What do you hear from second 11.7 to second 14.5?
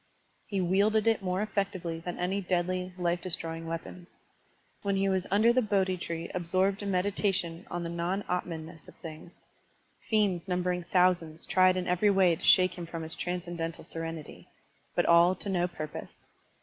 in every way to shake him from his tran scendental serenity;